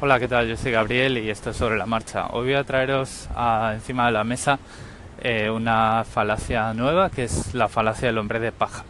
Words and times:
Hola, 0.00 0.20
¿qué 0.20 0.28
tal? 0.28 0.46
Yo 0.46 0.56
soy 0.56 0.70
Gabriel 0.70 1.18
y 1.18 1.28
esto 1.28 1.50
es 1.50 1.56
sobre 1.56 1.76
la 1.76 1.84
marcha. 1.84 2.28
Hoy 2.28 2.44
voy 2.44 2.54
a 2.54 2.62
traeros 2.62 3.26
a, 3.34 3.72
encima 3.74 4.06
de 4.06 4.12
la 4.12 4.22
mesa 4.22 4.60
eh, 5.20 5.50
una 5.50 6.04
falacia 6.04 6.72
nueva 6.72 7.10
que 7.10 7.24
es 7.24 7.52
la 7.52 7.66
falacia 7.66 8.06
del 8.06 8.18
hombre 8.18 8.38
de 8.38 8.52
paja. 8.52 8.84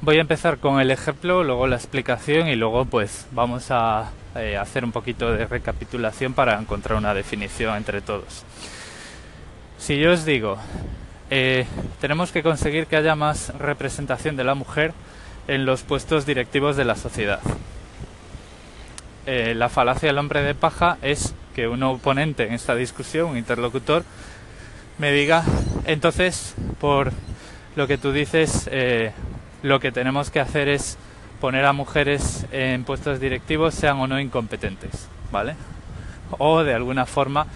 Voy 0.00 0.16
a 0.16 0.22
empezar 0.22 0.56
con 0.56 0.80
el 0.80 0.90
ejemplo, 0.90 1.44
luego 1.44 1.66
la 1.66 1.76
explicación 1.76 2.48
y 2.48 2.56
luego 2.56 2.86
pues 2.86 3.26
vamos 3.32 3.66
a 3.70 4.12
eh, 4.34 4.56
hacer 4.56 4.82
un 4.82 4.92
poquito 4.92 5.30
de 5.30 5.44
recapitulación 5.44 6.32
para 6.32 6.58
encontrar 6.58 6.96
una 6.96 7.12
definición 7.12 7.76
entre 7.76 8.00
todos. 8.00 8.46
Si 9.76 9.98
yo 9.98 10.12
os 10.12 10.24
digo, 10.24 10.56
eh, 11.28 11.66
tenemos 12.00 12.32
que 12.32 12.42
conseguir 12.42 12.86
que 12.86 12.96
haya 12.96 13.14
más 13.14 13.52
representación 13.58 14.36
de 14.36 14.44
la 14.44 14.54
mujer 14.54 14.94
en 15.48 15.66
los 15.66 15.82
puestos 15.82 16.24
directivos 16.24 16.78
de 16.78 16.86
la 16.86 16.96
sociedad. 16.96 17.40
Eh, 19.26 19.54
la 19.56 19.68
falacia 19.68 20.06
del 20.06 20.18
hombre 20.18 20.42
de 20.42 20.54
paja 20.54 20.98
es 21.02 21.34
que 21.52 21.66
un 21.66 21.82
oponente 21.82 22.46
en 22.46 22.52
esta 22.52 22.76
discusión, 22.76 23.30
un 23.30 23.36
interlocutor, 23.36 24.04
me 24.98 25.10
diga, 25.10 25.42
entonces, 25.84 26.54
por 26.78 27.10
lo 27.74 27.88
que 27.88 27.98
tú 27.98 28.12
dices, 28.12 28.68
eh, 28.70 29.10
lo 29.64 29.80
que 29.80 29.90
tenemos 29.90 30.30
que 30.30 30.38
hacer 30.38 30.68
es 30.68 30.96
poner 31.40 31.64
a 31.64 31.72
mujeres 31.72 32.46
en 32.52 32.84
puestos 32.84 33.18
directivos, 33.18 33.74
sean 33.74 33.98
o 33.98 34.06
no 34.06 34.20
incompetentes, 34.20 35.08
¿vale? 35.32 35.56
O 36.38 36.62
de 36.62 36.74
alguna 36.74 37.04
forma, 37.04 37.48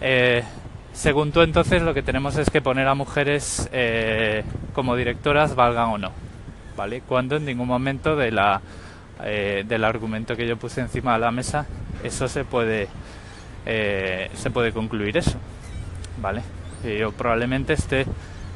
eh, 0.00 0.42
según 0.92 1.30
tú 1.30 1.42
entonces, 1.42 1.80
lo 1.82 1.94
que 1.94 2.02
tenemos 2.02 2.36
es 2.38 2.50
que 2.50 2.60
poner 2.60 2.88
a 2.88 2.94
mujeres 2.96 3.70
como 4.74 4.96
directoras, 4.96 5.54
valgan 5.54 5.90
o 5.90 5.98
no, 5.98 6.10
¿vale? 6.76 7.02
Cuando 7.02 7.36
en 7.36 7.44
ningún 7.44 7.68
momento 7.68 8.16
de 8.16 8.32
la 8.32 8.60
eh, 9.22 9.64
del 9.66 9.84
argumento 9.84 10.36
que 10.36 10.46
yo 10.46 10.56
puse 10.56 10.80
encima 10.80 11.14
de 11.14 11.20
la 11.20 11.30
mesa, 11.30 11.66
eso 12.02 12.26
se 12.26 12.44
puede, 12.44 12.88
eh, 13.64 14.28
se 14.34 14.50
puede 14.50 14.72
concluir 14.72 15.16
eso, 15.16 15.38
¿vale? 16.20 16.42
Yo 16.98 17.12
probablemente 17.12 17.72
esté 17.72 18.06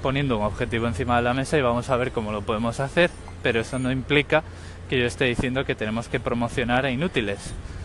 poniendo 0.03 0.37
un 0.37 0.45
objetivo 0.45 0.87
encima 0.87 1.17
de 1.17 1.23
la 1.23 1.33
mesa 1.33 1.57
y 1.57 1.63
vamos 1.63 1.89
a 1.91 1.97
ver 1.97 2.13
cómo 2.13 2.33
lo 2.33 2.43
podemos 2.43 2.81
hacer, 2.81 3.11
pero 3.43 3.61
eso 3.61 3.79
no 3.79 3.93
implica 3.93 4.43
que 4.91 4.99
yo 4.99 5.07
esté 5.07 5.27
diciendo 5.27 5.65
que 5.65 5.75
tenemos 5.75 6.09
que 6.09 6.21
promocionar 6.21 6.85
a 6.85 6.91
inútiles, 6.91 7.39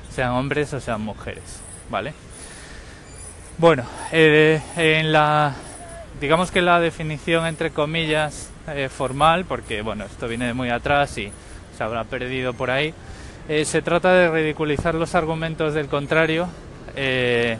sean 0.09 0.31
hombres 0.31 0.73
o 0.73 0.81
sean 0.81 1.01
mujeres, 1.01 1.61
¿vale? 1.89 2.13
Bueno, 3.59 3.83
eh, 4.11 4.59
digamos 6.19 6.51
que 6.51 6.61
la 6.61 6.79
definición 6.79 7.45
entre 7.45 7.69
comillas 7.71 8.49
formal, 8.89 9.45
porque 9.45 9.81
bueno, 9.81 10.05
esto 10.05 10.27
viene 10.27 10.47
de 10.47 10.53
muy 10.53 10.69
atrás 10.69 11.17
y 11.17 11.31
se 11.77 11.83
habrá 11.83 12.03
perdido 12.03 12.53
por 12.53 12.71
ahí. 12.71 12.93
Eh, 13.49 13.65
se 13.65 13.81
trata 13.81 14.13
de 14.13 14.29
ridiculizar 14.29 14.95
los 14.95 15.15
argumentos 15.15 15.73
del 15.73 15.87
contrario, 15.87 16.47
eh, 16.95 17.57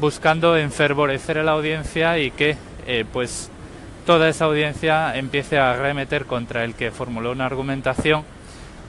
buscando 0.00 0.56
enfervorecer 0.56 1.38
a 1.38 1.44
la 1.44 1.52
audiencia 1.52 2.18
y 2.18 2.32
que 2.32 2.56
eh, 2.86 3.04
pues 3.12 3.50
toda 4.04 4.28
esa 4.28 4.46
audiencia 4.46 5.16
empiece 5.16 5.58
a 5.58 5.70
arremeter 5.70 6.24
contra 6.24 6.64
el 6.64 6.74
que 6.74 6.90
formuló 6.90 7.30
una 7.30 7.46
argumentación, 7.46 8.24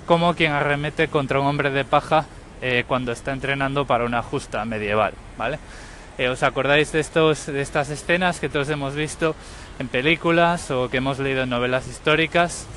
como 0.07 0.33
quien 0.33 0.53
arremete 0.53 1.07
contra 1.07 1.39
un 1.39 1.45
hombre 1.45 1.69
de 1.69 1.85
paja 1.85 2.25
cuando 2.87 3.13
está 3.13 3.31
entrenando 3.31 3.85
para 3.85 4.03
una 4.03 4.21
justa 4.21 4.65
medieval, 4.65 5.13
¿vale? 5.37 5.59
¿Os 6.29 6.43
acordáis 6.43 6.91
de, 6.91 6.99
estos, 6.99 7.45
de 7.45 7.61
estas 7.61 7.89
escenas 7.89 8.41
que 8.41 8.49
todos 8.49 8.67
hemos 8.67 8.95
visto 8.95 9.33
en 9.79 9.87
películas 9.87 10.69
o 10.69 10.89
que 10.89 10.97
hemos 10.97 11.19
leído 11.19 11.43
en 11.43 11.49
novelas 11.49 11.87
históricas? 11.87 12.67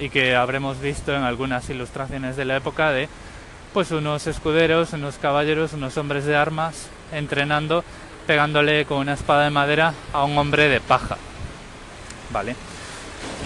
Y 0.00 0.08
que 0.08 0.34
habremos 0.34 0.80
visto 0.80 1.14
en 1.14 1.22
algunas 1.22 1.68
ilustraciones 1.70 2.36
de 2.36 2.46
la 2.46 2.56
época 2.56 2.90
de 2.90 3.08
pues 3.72 3.92
unos 3.92 4.26
escuderos, 4.26 4.94
unos 4.94 5.16
caballeros, 5.18 5.74
unos 5.74 5.96
hombres 5.96 6.24
de 6.24 6.34
armas 6.34 6.88
entrenando, 7.12 7.84
pegándole 8.26 8.84
con 8.86 8.98
una 8.98 9.12
espada 9.12 9.44
de 9.44 9.50
madera 9.50 9.94
a 10.12 10.24
un 10.24 10.36
hombre 10.38 10.68
de 10.68 10.80
paja. 10.80 11.16
¿Vale? 12.32 12.56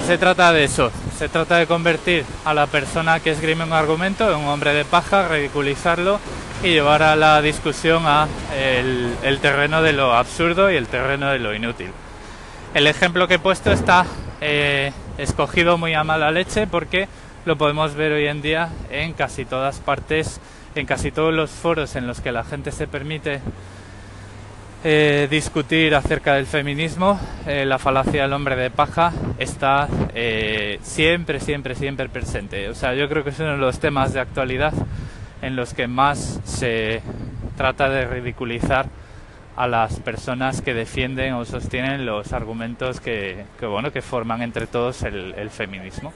Se 0.06 0.16
trata 0.16 0.52
de 0.52 0.64
eso, 0.64 0.90
se 1.18 1.28
trata 1.28 1.56
de 1.56 1.66
convertir 1.66 2.24
a 2.44 2.54
la 2.54 2.66
persona 2.66 3.20
que 3.20 3.32
esgrime 3.32 3.64
un 3.64 3.72
argumento 3.72 4.30
en 4.30 4.38
un 4.38 4.48
hombre 4.48 4.72
de 4.72 4.84
paja, 4.84 5.28
ridiculizarlo 5.28 6.20
y 6.62 6.68
llevar 6.68 7.02
a 7.02 7.16
la 7.16 7.42
discusión 7.42 8.04
a 8.06 8.28
el, 8.56 9.38
terreno 9.40 9.82
de 9.82 9.92
lo 9.92 10.14
absurdo 10.14 10.70
y 10.70 10.76
el 10.76 10.86
terreno 10.86 11.30
de 11.30 11.38
lo 11.38 11.54
inútil. 11.54 11.90
El 12.74 12.86
ejemplo 12.86 13.26
que 13.26 13.34
he 13.34 13.38
puesto 13.38 13.72
está 13.72 14.06
eh, 14.40 14.92
escogido 15.18 15.78
muy 15.78 15.94
a 15.94 16.04
mala 16.04 16.30
leche 16.30 16.66
porque 16.66 17.08
lo 17.44 17.56
podemos 17.56 17.94
ver 17.94 18.12
hoy 18.12 18.26
en 18.26 18.42
día 18.42 18.70
en 18.90 19.12
casi 19.12 19.44
todas 19.44 19.78
partes, 19.80 20.40
en 20.74 20.86
casi 20.86 21.10
todos 21.10 21.32
los 21.32 21.50
foros 21.50 21.96
en 21.96 22.06
los 22.06 22.20
que 22.20 22.32
la 22.32 22.44
gente 22.44 22.72
se 22.72 22.86
permite 22.86 23.40
eh, 24.86 25.28
discutir 25.30 25.94
acerca 25.94 26.34
del 26.34 26.46
feminismo, 26.46 27.18
eh, 27.46 27.64
la 27.64 27.78
falacia 27.78 28.22
del 28.22 28.32
hombre 28.34 28.54
de 28.56 28.70
paja 28.70 29.12
está 29.38 29.88
eh, 30.14 30.78
siempre, 30.82 31.40
siempre, 31.40 31.74
siempre 31.74 32.08
presente. 32.08 32.68
O 32.68 32.74
sea, 32.74 32.94
yo 32.94 33.08
creo 33.08 33.24
que 33.24 33.30
es 33.30 33.40
uno 33.40 33.52
de 33.52 33.58
los 33.58 33.78
temas 33.78 34.12
de 34.12 34.20
actualidad 34.20 34.74
en 35.40 35.56
los 35.56 35.72
que 35.72 35.86
más 35.86 36.40
se 36.44 37.00
trata 37.56 37.88
de 37.88 38.06
ridiculizar 38.06 38.86
a 39.56 39.68
las 39.68 40.00
personas 40.00 40.60
que 40.62 40.74
defienden 40.74 41.34
o 41.34 41.44
sostienen 41.44 42.06
los 42.06 42.32
argumentos 42.32 43.00
que, 43.00 43.44
bueno 43.60 43.92
que 43.92 44.02
forman 44.02 44.42
entre 44.42 44.66
todos 44.66 45.02
el, 45.02 45.34
el, 45.36 45.50
feminismo. 45.50 46.12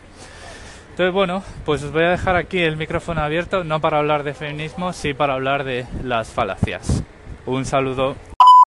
Entonces 0.90 1.12
bueno, 1.12 1.42
pues 1.64 1.82
os 1.84 1.92
voy 1.92 2.04
a 2.04 2.10
dejar 2.10 2.36
aquí 2.36 2.58
el 2.58 2.76
micrófono 2.76 3.20
abierto, 3.20 3.62
no 3.62 3.80
para 3.80 3.98
hablar 3.98 4.24
de 4.24 4.34
feminismo, 4.34 4.92
sí 4.92 5.14
para 5.14 5.34
hablar 5.34 5.64
de 5.64 5.86
las 6.02 6.28
falacias. 6.30 7.04
Un 7.46 7.64
saludo. 7.64 8.16